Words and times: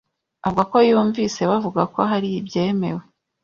avuga 0.45 0.63
ko 0.71 0.77
yumvise 0.89 1.41
bavuga 1.51 1.81
ko 1.93 1.99
hari 2.11 2.29
ibyemewe 2.39 3.03